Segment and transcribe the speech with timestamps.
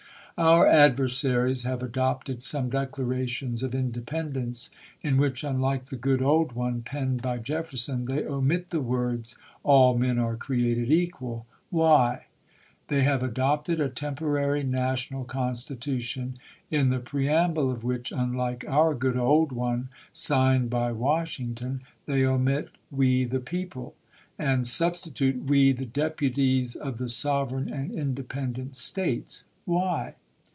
[0.41, 4.71] Our adversaries have adopted some declarations of in dependence,
[5.03, 9.95] in which unlike the good old one, penned by Jefferson, they omit the words, ^'all
[9.95, 12.25] men are created equal." Why?
[12.87, 16.39] They have adopted a temporary national constitution,
[16.71, 22.69] in the preamble of which, unlike our good old one, signed by Washington, they omit,
[22.89, 23.93] "We, the people,"
[24.39, 30.15] and substitute," We, the deputies of the sovereign and independent States." Why?